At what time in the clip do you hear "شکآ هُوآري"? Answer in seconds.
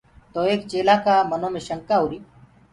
1.67-2.19